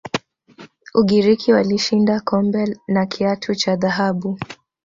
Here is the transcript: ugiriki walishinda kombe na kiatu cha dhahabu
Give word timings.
ugiriki 0.95 1.53
walishinda 1.53 2.19
kombe 2.19 2.77
na 2.87 3.05
kiatu 3.05 3.55
cha 3.55 3.75
dhahabu 3.75 4.39